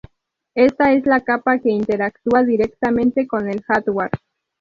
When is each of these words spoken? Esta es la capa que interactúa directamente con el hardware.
Esta 0.55 0.93
es 0.93 1.05
la 1.05 1.21
capa 1.23 1.59
que 1.59 1.69
interactúa 1.69 2.41
directamente 2.43 3.27
con 3.27 3.47
el 3.47 3.61
hardware. 3.61 4.09